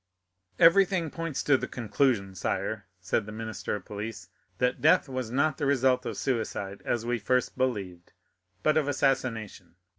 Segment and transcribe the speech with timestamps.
[0.57, 5.59] "Everything points to the conclusion, sire," said the minister of police, "that death was not
[5.59, 8.11] the result of suicide, as we first believed,
[8.63, 9.75] but of assassination.